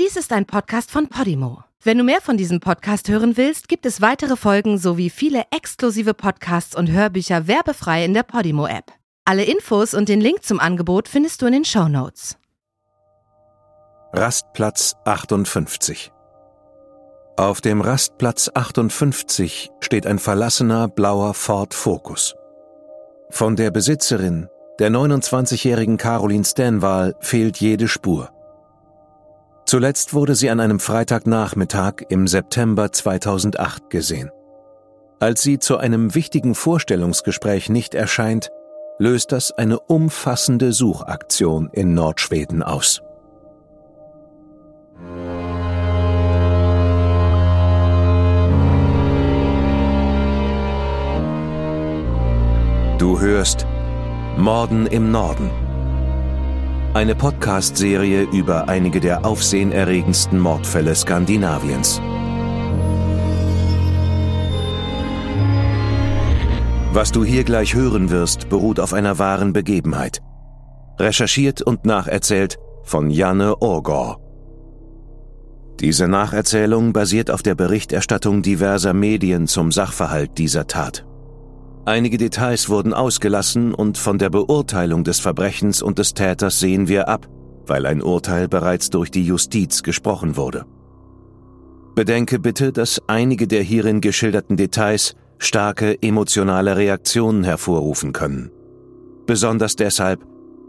[0.00, 1.64] Dies ist ein Podcast von Podimo.
[1.82, 6.14] Wenn du mehr von diesem Podcast hören willst, gibt es weitere Folgen sowie viele exklusive
[6.14, 8.90] Podcasts und Hörbücher werbefrei in der Podimo-App.
[9.26, 12.38] Alle Infos und den Link zum Angebot findest du in den Show Notes.
[14.14, 16.10] Rastplatz 58
[17.36, 22.34] Auf dem Rastplatz 58 steht ein verlassener blauer Ford Focus.
[23.28, 24.48] Von der Besitzerin,
[24.78, 28.31] der 29-jährigen Caroline Stanwal, fehlt jede Spur.
[29.72, 34.30] Zuletzt wurde sie an einem Freitagnachmittag im September 2008 gesehen.
[35.18, 38.50] Als sie zu einem wichtigen Vorstellungsgespräch nicht erscheint,
[38.98, 43.00] löst das eine umfassende Suchaktion in Nordschweden aus.
[52.98, 53.66] Du hörst
[54.36, 55.50] Morden im Norden
[56.94, 62.02] eine Podcast-Serie über einige der aufsehenerregendsten Mordfälle Skandinaviens.
[66.92, 70.20] Was du hier gleich hören wirst, beruht auf einer wahren Begebenheit.
[70.98, 74.20] Recherchiert und nacherzählt von Janne Orgor.
[75.80, 81.06] Diese Nacherzählung basiert auf der Berichterstattung diverser Medien zum Sachverhalt dieser Tat.
[81.84, 87.08] Einige Details wurden ausgelassen und von der Beurteilung des Verbrechens und des Täters sehen wir
[87.08, 87.28] ab,
[87.66, 90.64] weil ein Urteil bereits durch die Justiz gesprochen wurde.
[91.96, 98.52] Bedenke bitte, dass einige der hierin geschilderten Details starke emotionale Reaktionen hervorrufen können.
[99.26, 100.24] Besonders deshalb,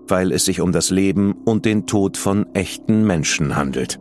[0.07, 3.99] weil es sich um das Leben und den Tod von echten Menschen handelt.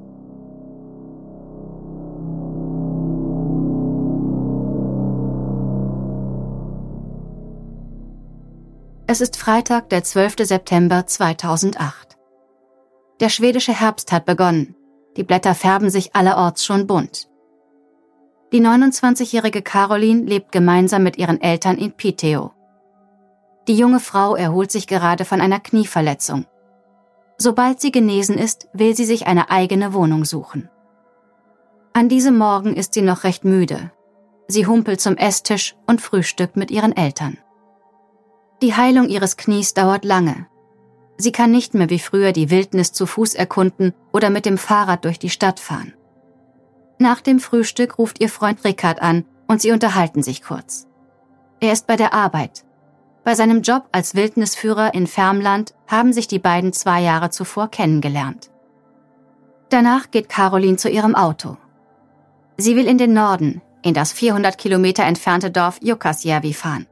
[9.12, 10.36] Es ist Freitag, der 12.
[10.38, 12.16] September 2008.
[13.20, 14.74] Der schwedische Herbst hat begonnen.
[15.18, 17.28] Die Blätter färben sich allerorts schon bunt.
[18.54, 22.52] Die 29-jährige Caroline lebt gemeinsam mit ihren Eltern in Piteå.
[23.68, 26.46] Die junge Frau erholt sich gerade von einer Knieverletzung.
[27.36, 30.70] Sobald sie genesen ist, will sie sich eine eigene Wohnung suchen.
[31.92, 33.92] An diesem Morgen ist sie noch recht müde.
[34.48, 37.36] Sie humpelt zum Esstisch und frühstückt mit ihren Eltern.
[38.62, 40.46] Die Heilung ihres Knies dauert lange.
[41.16, 45.04] Sie kann nicht mehr wie früher die Wildnis zu Fuß erkunden oder mit dem Fahrrad
[45.04, 45.94] durch die Stadt fahren.
[46.98, 50.86] Nach dem Frühstück ruft ihr Freund Rickard an und sie unterhalten sich kurz.
[51.58, 52.64] Er ist bei der Arbeit.
[53.24, 58.50] Bei seinem Job als Wildnisführer in Färmland haben sich die beiden zwei Jahre zuvor kennengelernt.
[59.70, 61.56] Danach geht Caroline zu ihrem Auto.
[62.58, 66.86] Sie will in den Norden, in das 400 Kilometer entfernte Dorf Jukkasjärvi fahren.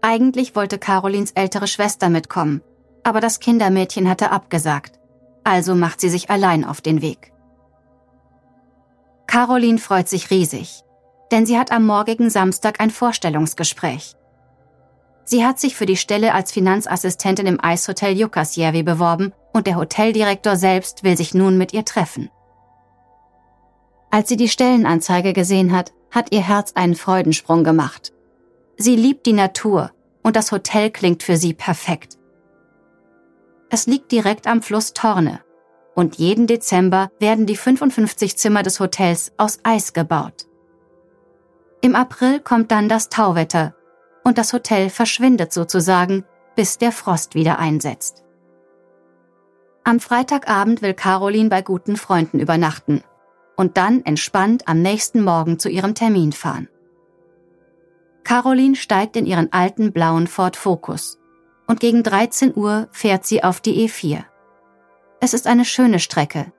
[0.00, 2.62] Eigentlich wollte Carolins ältere Schwester mitkommen,
[3.02, 4.98] aber das Kindermädchen hatte abgesagt.
[5.44, 7.32] Also macht sie sich allein auf den Weg.
[9.26, 10.82] Caroline freut sich riesig,
[11.32, 14.14] denn sie hat am morgigen Samstag ein Vorstellungsgespräch.
[15.24, 20.56] Sie hat sich für die Stelle als Finanzassistentin im Eishotel Jukkasjärvi beworben und der Hoteldirektor
[20.56, 22.30] selbst will sich nun mit ihr treffen.
[24.10, 28.12] Als sie die Stellenanzeige gesehen hat, hat ihr Herz einen Freudensprung gemacht.
[28.80, 29.90] Sie liebt die Natur
[30.22, 32.16] und das Hotel klingt für sie perfekt.
[33.70, 35.40] Es liegt direkt am Fluss Torne
[35.96, 40.46] und jeden Dezember werden die 55 Zimmer des Hotels aus Eis gebaut.
[41.80, 43.74] Im April kommt dann das Tauwetter
[44.22, 46.24] und das Hotel verschwindet sozusagen,
[46.54, 48.22] bis der Frost wieder einsetzt.
[49.82, 53.02] Am Freitagabend will Caroline bei guten Freunden übernachten
[53.56, 56.68] und dann entspannt am nächsten Morgen zu ihrem Termin fahren.
[58.24, 61.18] Caroline steigt in ihren alten blauen Ford Focus
[61.66, 64.24] und gegen 13 Uhr fährt sie auf die E4.
[65.20, 66.52] Es ist eine schöne Strecke.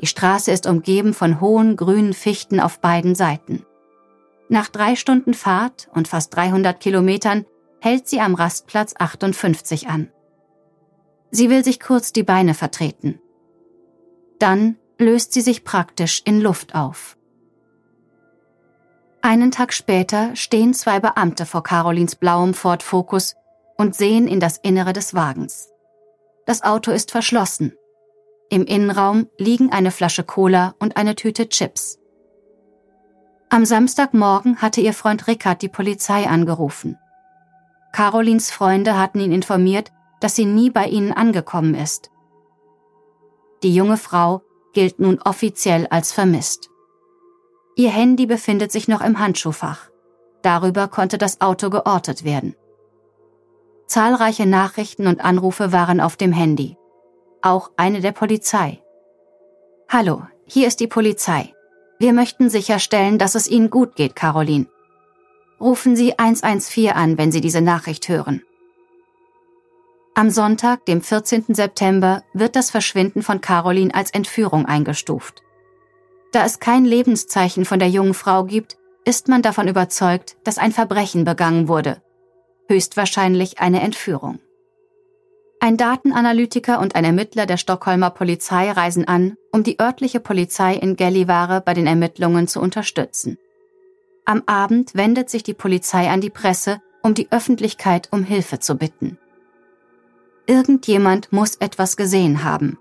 [0.00, 3.64] Die Straße ist umgeben von hohen grünen Fichten auf beiden Seiten.
[4.48, 7.44] Nach drei Stunden Fahrt und fast 300 Kilometern
[7.80, 10.10] hält sie am Rastplatz 58 an.
[11.30, 13.20] Sie will sich kurz die Beine vertreten.
[14.38, 17.17] Dann löst sie sich praktisch in Luft auf.
[19.20, 23.34] Einen Tag später stehen zwei Beamte vor Carolins blauem Ford Focus
[23.76, 25.70] und sehen in das Innere des Wagens.
[26.46, 27.74] Das Auto ist verschlossen.
[28.48, 31.98] Im Innenraum liegen eine Flasche Cola und eine Tüte Chips.
[33.50, 36.96] Am Samstagmorgen hatte ihr Freund Rickard die Polizei angerufen.
[37.92, 42.10] Carolins Freunde hatten ihn informiert, dass sie nie bei ihnen angekommen ist.
[43.62, 44.42] Die junge Frau
[44.74, 46.70] gilt nun offiziell als vermisst.
[47.78, 49.88] Ihr Handy befindet sich noch im Handschuhfach.
[50.42, 52.56] Darüber konnte das Auto geortet werden.
[53.86, 56.76] Zahlreiche Nachrichten und Anrufe waren auf dem Handy.
[57.40, 58.82] Auch eine der Polizei.
[59.88, 61.54] Hallo, hier ist die Polizei.
[62.00, 64.66] Wir möchten sicherstellen, dass es Ihnen gut geht, Caroline.
[65.60, 68.42] Rufen Sie 114 an, wenn Sie diese Nachricht hören.
[70.16, 71.54] Am Sonntag, dem 14.
[71.54, 75.44] September, wird das Verschwinden von Caroline als Entführung eingestuft.
[76.32, 80.72] Da es kein Lebenszeichen von der jungen Frau gibt, ist man davon überzeugt, dass ein
[80.72, 82.02] Verbrechen begangen wurde.
[82.68, 84.38] Höchstwahrscheinlich eine Entführung.
[85.60, 90.94] Ein Datenanalytiker und ein Ermittler der Stockholmer Polizei reisen an, um die örtliche Polizei in
[90.94, 93.38] Gällivare bei den Ermittlungen zu unterstützen.
[94.24, 98.76] Am Abend wendet sich die Polizei an die Presse, um die Öffentlichkeit um Hilfe zu
[98.76, 99.18] bitten.
[100.46, 102.78] Irgendjemand muss etwas gesehen haben.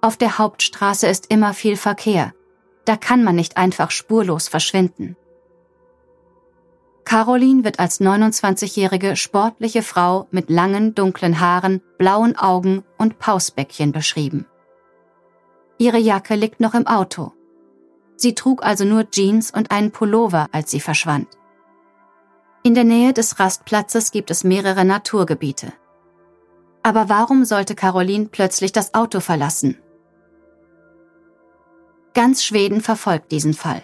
[0.00, 2.34] Auf der Hauptstraße ist immer viel Verkehr.
[2.84, 5.16] Da kann man nicht einfach spurlos verschwinden.
[7.04, 14.46] Caroline wird als 29-jährige sportliche Frau mit langen, dunklen Haaren, blauen Augen und Pausbäckchen beschrieben.
[15.78, 17.32] Ihre Jacke liegt noch im Auto.
[18.16, 21.26] Sie trug also nur Jeans und einen Pullover, als sie verschwand.
[22.62, 25.72] In der Nähe des Rastplatzes gibt es mehrere Naturgebiete.
[26.82, 29.78] Aber warum sollte Caroline plötzlich das Auto verlassen?
[32.14, 33.82] Ganz Schweden verfolgt diesen Fall.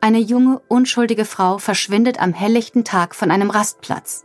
[0.00, 4.24] Eine junge, unschuldige Frau verschwindet am helllichten Tag von einem Rastplatz.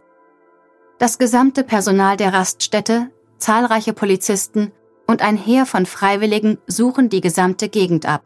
[1.00, 4.72] Das gesamte Personal der Raststätte, zahlreiche Polizisten
[5.08, 8.24] und ein Heer von Freiwilligen suchen die gesamte Gegend ab.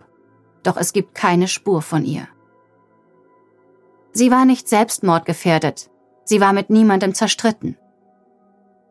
[0.63, 2.27] Doch es gibt keine Spur von ihr.
[4.11, 5.89] Sie war nicht selbstmordgefährdet.
[6.25, 7.77] Sie war mit niemandem zerstritten.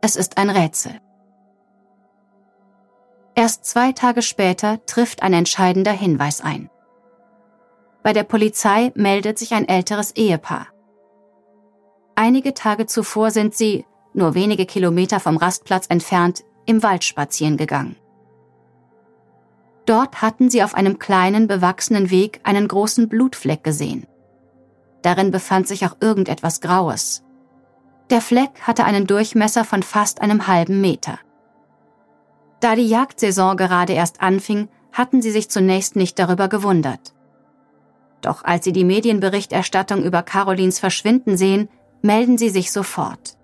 [0.00, 1.00] Es ist ein Rätsel.
[3.38, 6.70] Erst zwei Tage später trifft ein entscheidender Hinweis ein.
[8.02, 10.66] Bei der Polizei meldet sich ein älteres Ehepaar.
[12.16, 17.94] Einige Tage zuvor sind sie, nur wenige Kilometer vom Rastplatz entfernt, im Wald spazieren gegangen.
[19.86, 24.08] Dort hatten sie auf einem kleinen, bewachsenen Weg einen großen Blutfleck gesehen.
[25.02, 27.22] Darin befand sich auch irgendetwas Graues.
[28.10, 31.20] Der Fleck hatte einen Durchmesser von fast einem halben Meter.
[32.60, 37.14] Da die Jagdsaison gerade erst anfing, hatten sie sich zunächst nicht darüber gewundert.
[38.20, 41.68] Doch als sie die Medienberichterstattung über Carolins Verschwinden sehen,
[42.02, 43.36] melden sie sich sofort.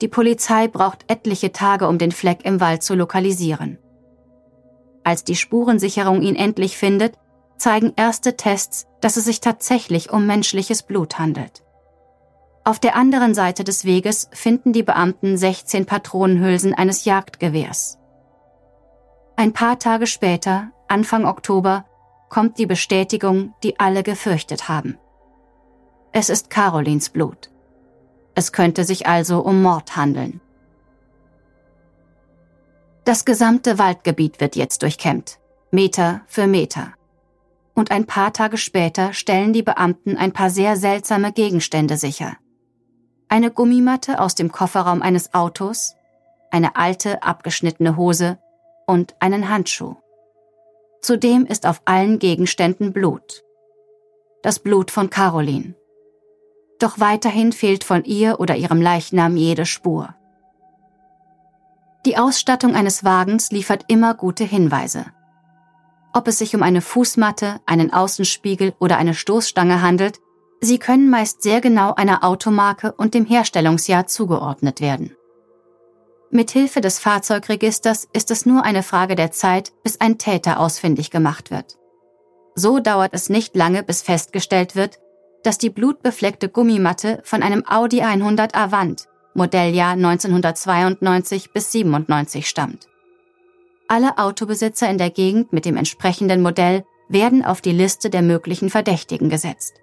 [0.00, 3.78] Die Polizei braucht etliche Tage, um den Fleck im Wald zu lokalisieren.
[5.04, 7.14] Als die Spurensicherung ihn endlich findet,
[7.56, 11.61] zeigen erste Tests, dass es sich tatsächlich um menschliches Blut handelt.
[12.64, 17.98] Auf der anderen Seite des Weges finden die Beamten 16 Patronenhülsen eines Jagdgewehrs.
[19.34, 21.84] Ein paar Tage später, Anfang Oktober,
[22.28, 24.96] kommt die Bestätigung, die alle gefürchtet haben.
[26.12, 27.50] Es ist Carolins Blut.
[28.34, 30.40] Es könnte sich also um Mord handeln.
[33.04, 35.40] Das gesamte Waldgebiet wird jetzt durchkämmt,
[35.72, 36.92] Meter für Meter.
[37.74, 42.36] Und ein paar Tage später stellen die Beamten ein paar sehr seltsame Gegenstände sicher.
[43.32, 45.96] Eine Gummimatte aus dem Kofferraum eines Autos,
[46.50, 48.36] eine alte, abgeschnittene Hose
[48.86, 49.96] und einen Handschuh.
[51.00, 53.42] Zudem ist auf allen Gegenständen Blut.
[54.42, 55.74] Das Blut von Caroline.
[56.78, 60.14] Doch weiterhin fehlt von ihr oder ihrem Leichnam jede Spur.
[62.04, 65.06] Die Ausstattung eines Wagens liefert immer gute Hinweise.
[66.12, 70.18] Ob es sich um eine Fußmatte, einen Außenspiegel oder eine Stoßstange handelt,
[70.62, 75.14] sie können meist sehr genau einer Automarke und dem Herstellungsjahr zugeordnet werden.
[76.30, 81.50] Mithilfe des Fahrzeugregisters ist es nur eine Frage der Zeit, bis ein Täter ausfindig gemacht
[81.50, 81.76] wird.
[82.54, 84.98] So dauert es nicht lange, bis festgestellt wird,
[85.42, 92.88] dass die blutbefleckte Gummimatte von einem Audi 100 Avant, Modelljahr 1992 bis 97 stammt.
[93.88, 98.70] Alle Autobesitzer in der Gegend mit dem entsprechenden Modell werden auf die Liste der möglichen
[98.70, 99.81] Verdächtigen gesetzt.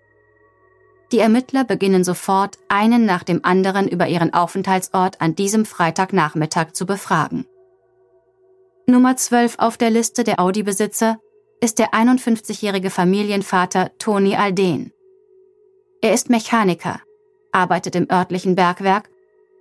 [1.11, 6.85] Die Ermittler beginnen sofort, einen nach dem anderen über ihren Aufenthaltsort an diesem Freitagnachmittag zu
[6.85, 7.45] befragen.
[8.85, 11.17] Nummer 12 auf der Liste der Audi-Besitzer
[11.61, 14.93] ist der 51-jährige Familienvater Toni Alden.
[16.01, 17.01] Er ist Mechaniker,
[17.51, 19.09] arbeitet im örtlichen Bergwerk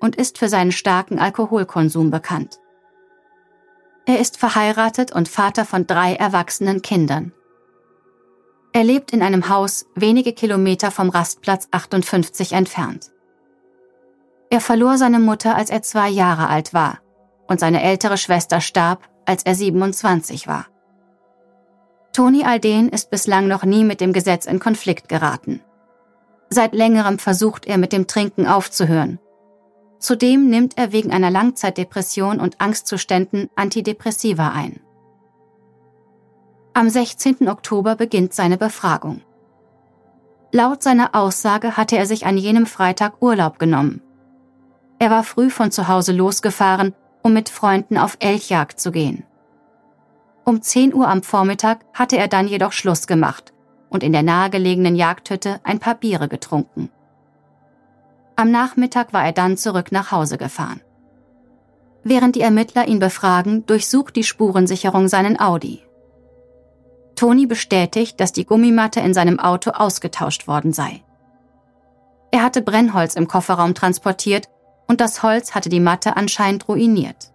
[0.00, 2.61] und ist für seinen starken Alkoholkonsum bekannt.
[4.07, 7.33] Er ist verheiratet und Vater von drei erwachsenen Kindern.
[8.78, 13.11] Er lebt in einem Haus wenige Kilometer vom Rastplatz 58 entfernt.
[14.50, 17.00] Er verlor seine Mutter, als er zwei Jahre alt war,
[17.49, 20.66] und seine ältere Schwester starb, als er 27 war.
[22.12, 25.61] Toni Alden ist bislang noch nie mit dem Gesetz in Konflikt geraten.
[26.49, 29.18] Seit längerem versucht er mit dem Trinken aufzuhören.
[29.99, 34.78] Zudem nimmt er wegen einer Langzeitdepression und Angstzuständen Antidepressiva ein.
[36.78, 37.49] Am 16.
[37.49, 39.23] Oktober beginnt seine Befragung.
[40.52, 44.00] Laut seiner Aussage hatte er sich an jenem Freitag Urlaub genommen.
[45.00, 49.25] Er war früh von zu Hause losgefahren, um mit Freunden auf Elchjagd zu gehen.
[50.44, 53.52] Um 10 Uhr am Vormittag hatte er dann jedoch Schluss gemacht
[53.90, 56.90] und in der nahegelegenen Jagdhütte ein paar Biere getrunken.
[58.37, 60.80] Am Nachmittag war er dann zurück nach Hause gefahren.
[62.04, 65.82] Während die Ermittler ihn befragen, durchsucht die Spurensicherung seinen Audi.
[67.18, 71.02] Toni bestätigt, dass die Gummimatte in seinem Auto ausgetauscht worden sei.
[72.30, 74.48] Er hatte Brennholz im Kofferraum transportiert
[74.87, 77.32] und das Holz hatte die Matte anscheinend ruiniert.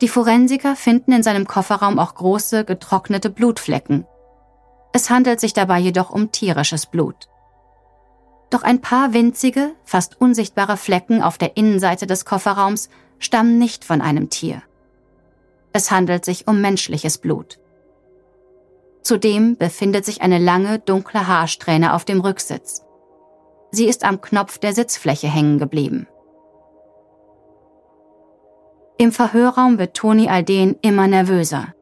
[0.00, 4.06] Die Forensiker finden in seinem Kofferraum auch große, getrocknete Blutflecken.
[4.94, 7.28] Es handelt sich dabei jedoch um tierisches Blut.
[8.48, 14.00] Doch ein paar winzige, fast unsichtbare Flecken auf der Innenseite des Kofferraums stammen nicht von
[14.00, 14.62] einem Tier.
[15.74, 17.58] Es handelt sich um menschliches Blut.
[19.06, 22.82] Zudem befindet sich eine lange, dunkle Haarsträhne auf dem Rücksitz.
[23.70, 26.08] Sie ist am Knopf der Sitzfläche hängen geblieben.
[28.98, 31.72] Im Verhörraum wird Toni Alden immer nervöser.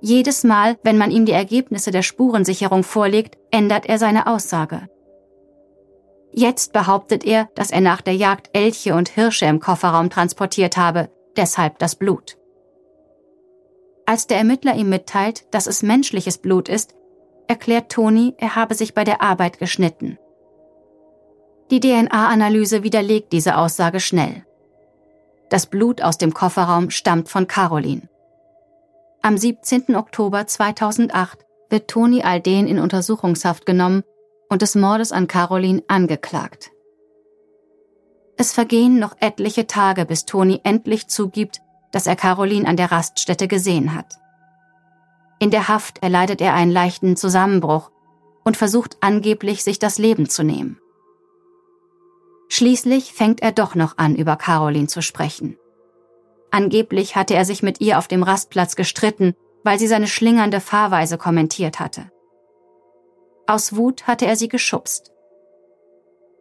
[0.00, 4.88] Jedes Mal, wenn man ihm die Ergebnisse der Spurensicherung vorlegt, ändert er seine Aussage.
[6.30, 11.10] Jetzt behauptet er, dass er nach der Jagd Elche und Hirsche im Kofferraum transportiert habe,
[11.36, 12.36] deshalb das Blut.
[14.06, 16.94] Als der Ermittler ihm mitteilt, dass es menschliches Blut ist,
[17.48, 20.16] erklärt Toni, er habe sich bei der Arbeit geschnitten.
[21.70, 24.46] Die DNA-Analyse widerlegt diese Aussage schnell.
[25.50, 28.08] Das Blut aus dem Kofferraum stammt von Caroline.
[29.22, 29.96] Am 17.
[29.96, 34.04] Oktober 2008 wird Toni Alden in Untersuchungshaft genommen
[34.48, 36.70] und des Mordes an Caroline angeklagt.
[38.36, 41.60] Es vergehen noch etliche Tage, bis Toni endlich zugibt,
[41.92, 44.18] dass er Caroline an der Raststätte gesehen hat.
[45.38, 47.90] In der Haft erleidet er einen leichten Zusammenbruch
[48.44, 50.78] und versucht angeblich, sich das Leben zu nehmen.
[52.48, 55.58] Schließlich fängt er doch noch an, über Caroline zu sprechen.
[56.50, 61.18] Angeblich hatte er sich mit ihr auf dem Rastplatz gestritten, weil sie seine schlingernde Fahrweise
[61.18, 62.10] kommentiert hatte.
[63.46, 65.12] Aus Wut hatte er sie geschubst.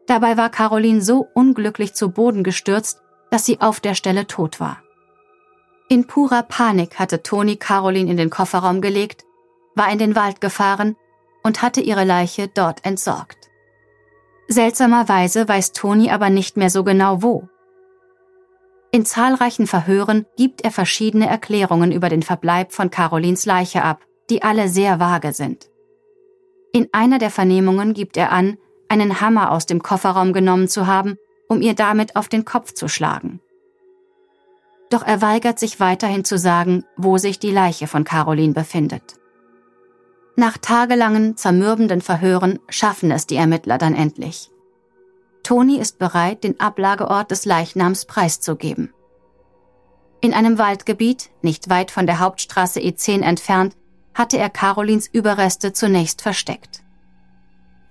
[0.08, 4.85] Dabei war Caroline so unglücklich zu Boden gestürzt, dass sie auf der Stelle tot war.
[5.88, 9.24] In purer Panik hatte Toni Caroline in den Kofferraum gelegt,
[9.75, 10.96] war in den Wald gefahren
[11.44, 13.51] und hatte ihre Leiche dort entsorgt.
[14.48, 17.48] Seltsamerweise weiß Toni aber nicht mehr so genau wo.
[18.92, 24.42] In zahlreichen Verhören gibt er verschiedene Erklärungen über den Verbleib von Carolins Leiche ab, die
[24.42, 25.70] alle sehr vage sind.
[26.74, 28.58] In einer der Vernehmungen gibt er an,
[28.89, 32.88] einen Hammer aus dem Kofferraum genommen zu haben, um ihr damit auf den Kopf zu
[32.88, 33.39] schlagen
[34.89, 39.15] doch er weigert sich weiterhin zu sagen, wo sich die Leiche von Caroline befindet.
[40.36, 44.51] Nach tagelangen, zermürbenden Verhören schaffen es die Ermittler dann endlich.
[45.44, 48.94] Toni ist bereit, den Ablageort des Leichnams preiszugeben.
[50.22, 53.75] In einem Waldgebiet, nicht weit von der Hauptstraße E10 entfernt,
[54.13, 56.84] hatte er Carolins Überreste zunächst versteckt.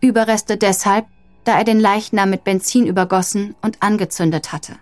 [0.01, 1.07] Überreste deshalb,
[1.45, 4.77] da er den Leichnam mit Benzin übergossen und angezündet hatte.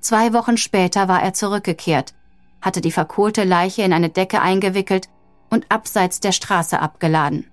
[0.00, 2.14] Zwei Wochen später war er zurückgekehrt,
[2.62, 5.08] hatte die verkohlte Leiche in eine Decke eingewickelt
[5.50, 7.46] und abseits der Straße abgeladen.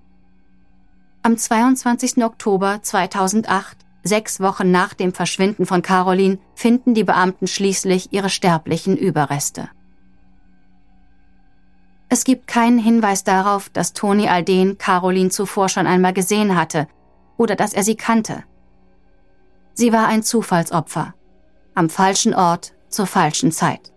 [1.23, 2.23] Am 22.
[2.23, 8.95] Oktober 2008, sechs Wochen nach dem Verschwinden von Caroline, finden die Beamten schließlich ihre sterblichen
[8.95, 9.69] Überreste.
[12.07, 16.87] Es gibt keinen Hinweis darauf, dass Toni Alden Caroline zuvor schon einmal gesehen hatte
[17.35, 18.43] oder dass er sie kannte.
[19.73, 21.13] Sie war ein Zufallsopfer
[21.77, 23.93] am falschen Ort zur falschen Zeit.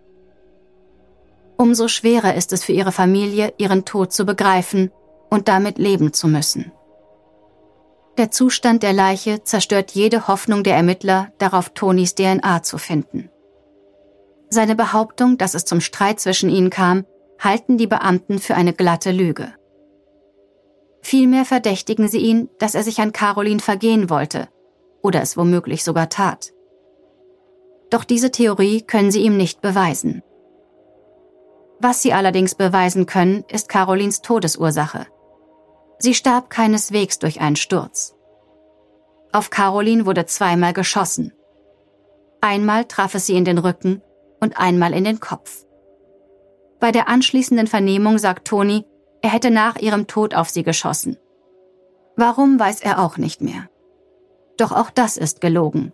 [1.57, 4.91] Umso schwerer ist es für ihre Familie, ihren Tod zu begreifen
[5.29, 6.71] und damit leben zu müssen.
[8.17, 13.29] Der Zustand der Leiche zerstört jede Hoffnung der Ermittler, darauf Tonis DNA zu finden.
[14.49, 17.05] Seine Behauptung, dass es zum Streit zwischen ihnen kam,
[17.39, 19.53] halten die Beamten für eine glatte Lüge.
[21.01, 24.49] Vielmehr verdächtigen sie ihn, dass er sich an Caroline vergehen wollte
[25.01, 26.53] oder es womöglich sogar tat.
[27.91, 30.23] Doch diese Theorie können sie ihm nicht beweisen.
[31.79, 35.07] Was sie allerdings beweisen können, ist Carolins Todesursache.
[35.99, 38.15] Sie starb keineswegs durch einen Sturz.
[39.33, 41.33] Auf Caroline wurde zweimal geschossen.
[42.39, 44.01] Einmal traf es sie in den Rücken
[44.39, 45.65] und einmal in den Kopf.
[46.79, 48.85] Bei der anschließenden Vernehmung sagt Toni,
[49.21, 51.17] er hätte nach ihrem Tod auf sie geschossen.
[52.15, 53.69] Warum weiß er auch nicht mehr.
[54.57, 55.93] Doch auch das ist gelogen.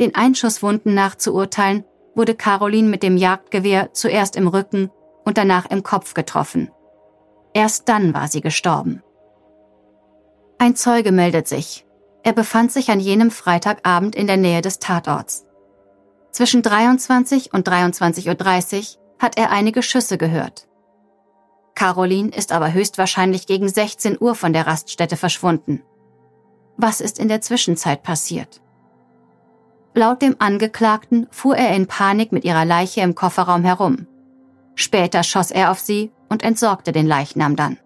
[0.00, 4.90] Den Einschusswunden nachzuurteilen, wurde Caroline mit dem Jagdgewehr zuerst im Rücken
[5.24, 6.70] und danach im Kopf getroffen.
[7.52, 9.02] Erst dann war sie gestorben.
[10.58, 11.86] Ein Zeuge meldet sich.
[12.22, 15.46] Er befand sich an jenem Freitagabend in der Nähe des Tatorts.
[16.32, 20.66] Zwischen 23 und 23.30 Uhr hat er einige Schüsse gehört.
[21.74, 25.82] Caroline ist aber höchstwahrscheinlich gegen 16 Uhr von der Raststätte verschwunden.
[26.76, 28.60] Was ist in der Zwischenzeit passiert?
[29.94, 34.06] Laut dem Angeklagten fuhr er in Panik mit ihrer Leiche im Kofferraum herum.
[34.76, 37.76] Später schoss er auf sie und entsorgte den Leichnam dann.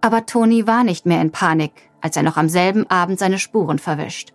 [0.00, 3.78] Aber Toni war nicht mehr in Panik, als er noch am selben Abend seine Spuren
[3.78, 4.32] verwischt.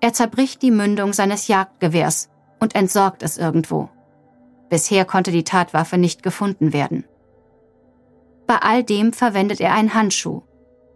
[0.00, 2.30] Er zerbricht die Mündung seines Jagdgewehrs
[2.60, 3.88] und entsorgt es irgendwo.
[4.70, 7.04] Bisher konnte die Tatwaffe nicht gefunden werden.
[8.46, 10.42] Bei all dem verwendet er einen Handschuh.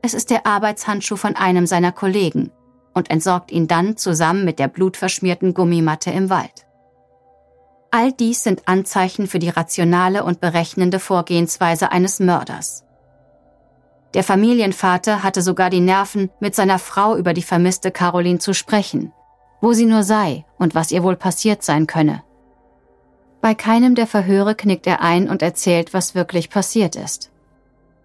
[0.00, 2.52] Es ist der Arbeitshandschuh von einem seiner Kollegen
[2.94, 6.66] und entsorgt ihn dann zusammen mit der blutverschmierten Gummimatte im Wald.
[7.90, 12.84] All dies sind Anzeichen für die rationale und berechnende Vorgehensweise eines Mörders.
[14.14, 19.12] Der Familienvater hatte sogar die Nerven, mit seiner Frau über die vermisste Caroline zu sprechen,
[19.60, 22.22] wo sie nur sei und was ihr wohl passiert sein könne.
[23.40, 27.30] Bei keinem der Verhöre knickt er ein und erzählt, was wirklich passiert ist.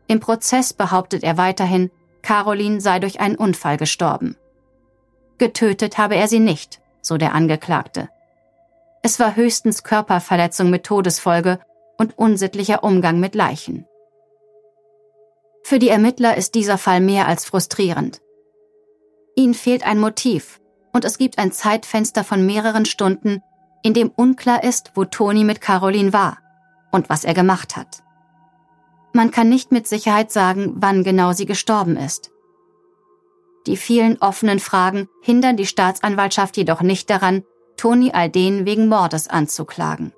[0.07, 1.91] Im Prozess behauptet er weiterhin,
[2.21, 4.35] Caroline sei durch einen Unfall gestorben.
[5.37, 8.09] Getötet habe er sie nicht, so der Angeklagte.
[9.03, 11.59] Es war höchstens Körperverletzung mit Todesfolge
[11.97, 13.85] und unsittlicher Umgang mit Leichen.
[15.63, 18.21] Für die Ermittler ist dieser Fall mehr als frustrierend.
[19.35, 20.59] Ihnen fehlt ein Motiv
[20.93, 23.43] und es gibt ein Zeitfenster von mehreren Stunden,
[23.83, 26.39] in dem unklar ist, wo Toni mit Caroline war
[26.91, 28.01] und was er gemacht hat.
[29.13, 32.31] Man kann nicht mit Sicherheit sagen, wann genau sie gestorben ist.
[33.67, 37.43] Die vielen offenen Fragen hindern die Staatsanwaltschaft jedoch nicht daran,
[37.75, 40.13] Toni Alden wegen Mordes anzuklagen.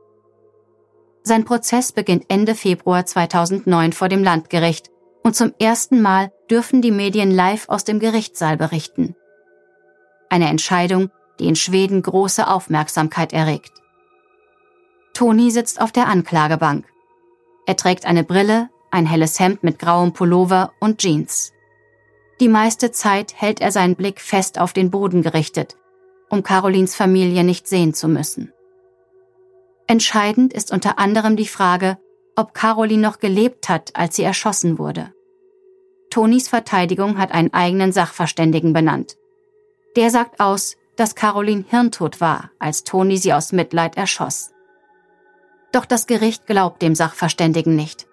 [1.23, 4.91] Sein Prozess beginnt Ende Februar 2009 vor dem Landgericht
[5.23, 9.15] und zum ersten Mal dürfen die Medien live aus dem Gerichtssaal berichten.
[10.29, 13.73] Eine Entscheidung, die in Schweden große Aufmerksamkeit erregt.
[15.13, 16.85] Toni sitzt auf der Anklagebank.
[17.65, 21.51] Er trägt eine Brille, ein helles Hemd mit grauem Pullover und Jeans.
[22.39, 25.75] Die meiste Zeit hält er seinen Blick fest auf den Boden gerichtet,
[26.29, 28.53] um Carolins Familie nicht sehen zu müssen.
[29.87, 31.97] Entscheidend ist unter anderem die Frage,
[32.35, 35.13] ob Caroline noch gelebt hat, als sie erschossen wurde.
[36.09, 39.17] Tonis Verteidigung hat einen eigenen Sachverständigen benannt.
[39.95, 44.51] Der sagt aus, dass Caroline hirntot war, als Toni sie aus Mitleid erschoss.
[45.71, 48.08] Doch das Gericht glaubt dem Sachverständigen nicht.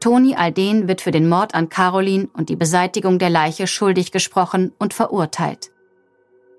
[0.00, 4.72] Toni Alden wird für den Mord an Caroline und die Beseitigung der Leiche schuldig gesprochen
[4.78, 5.70] und verurteilt.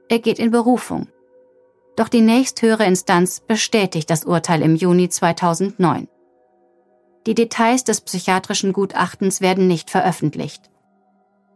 [0.10, 1.08] Er geht in Berufung.
[1.96, 6.08] Doch die nächsthöhere Instanz bestätigt das Urteil im Juni 2009.
[7.26, 10.70] Die Details des psychiatrischen Gutachtens werden nicht veröffentlicht.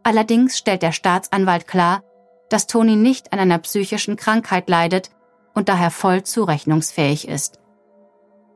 [0.02, 2.02] Allerdings stellt der Staatsanwalt klar,
[2.50, 5.10] dass Toni nicht an einer psychischen Krankheit leidet
[5.54, 7.60] und daher voll zurechnungsfähig ist.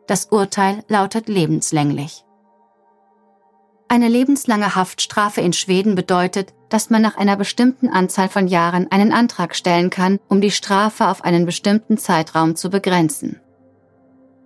[0.07, 2.25] Das Urteil lautet lebenslänglich.
[3.93, 9.13] Eine lebenslange Haftstrafe in Schweden bedeutet, dass man nach einer bestimmten Anzahl von Jahren einen
[9.13, 13.41] Antrag stellen kann, um die Strafe auf einen bestimmten Zeitraum zu begrenzen.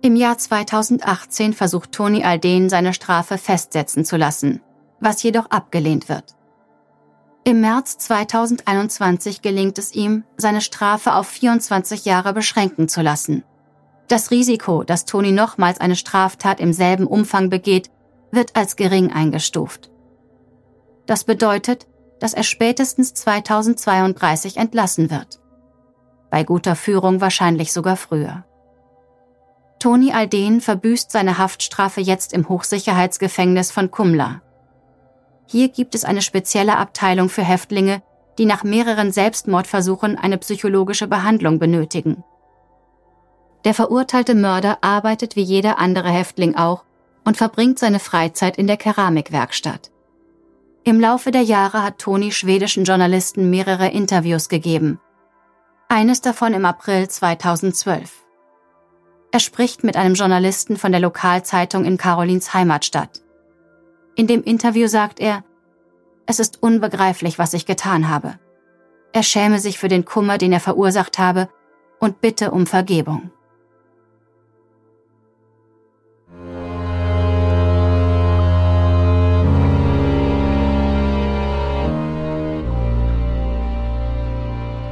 [0.01, 4.61] Im Jahr 2018 versucht Toni Alden seine Strafe festsetzen zu lassen,
[4.99, 6.35] was jedoch abgelehnt wird.
[7.43, 13.43] Im März 2021 gelingt es ihm, seine Strafe auf 24 Jahre beschränken zu lassen.
[14.07, 17.91] Das Risiko, dass Toni nochmals eine Straftat im selben Umfang begeht,
[18.35, 19.89] wird als gering eingestuft.
[21.05, 21.87] Das bedeutet,
[22.19, 25.39] dass er spätestens 2032 entlassen wird.
[26.29, 28.45] Bei guter Führung wahrscheinlich sogar früher.
[29.79, 34.41] Toni Alden verbüßt seine Haftstrafe jetzt im Hochsicherheitsgefängnis von Kumla.
[35.47, 38.01] Hier gibt es eine spezielle Abteilung für Häftlinge,
[38.37, 42.23] die nach mehreren Selbstmordversuchen eine psychologische Behandlung benötigen.
[43.63, 46.83] Der verurteilte Mörder arbeitet wie jeder andere Häftling auch
[47.25, 49.91] und verbringt seine Freizeit in der Keramikwerkstatt.
[50.83, 54.99] Im Laufe der Jahre hat Toni schwedischen Journalisten mehrere Interviews gegeben.
[55.89, 58.23] Eines davon im April 2012.
[59.31, 63.21] Er spricht mit einem Journalisten von der Lokalzeitung in Carolins Heimatstadt.
[64.15, 65.43] In dem Interview sagt er,
[66.27, 68.39] es ist unbegreiflich, was ich getan habe.
[69.11, 71.49] Er schäme sich für den Kummer, den er verursacht habe,
[71.99, 73.31] und bitte um Vergebung.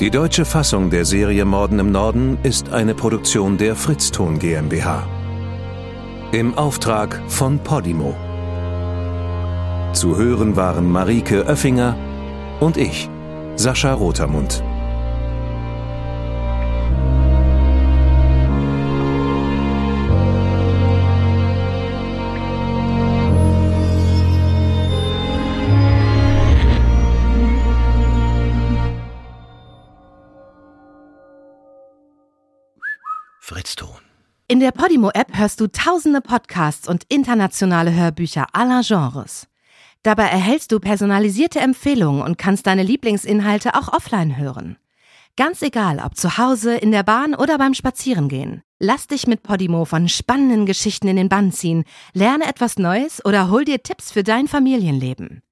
[0.04, 5.08] Die deutsche Fassung der Serie Morden im Norden ist eine Produktion der Fritzton GmbH.
[6.34, 8.13] Im Auftrag von Podimo.
[9.94, 11.96] Zu hören waren Marike Oeffinger
[12.60, 13.10] und ich,
[13.56, 14.62] Sascha Rotermund.
[34.63, 39.47] Der Podimo-App hörst du tausende Podcasts und internationale Hörbücher aller Genres.
[40.04, 44.78] Dabei erhältst du personalisierte Empfehlungen und kannst deine Lieblingsinhalte auch offline hören.
[45.36, 48.63] Ganz egal, ob zu Hause, in der Bahn oder beim Spazierengehen.
[48.80, 53.49] Lass dich mit Podimo von spannenden Geschichten in den Bann ziehen, lerne etwas Neues oder
[53.49, 55.42] hol dir Tipps für dein Familienleben.